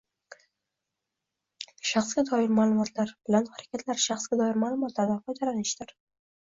[1.89, 5.97] shaxsga doir ma’lumotlar bilan harakatlar shaxsga doir ma’lumotlardan foydalanishdir.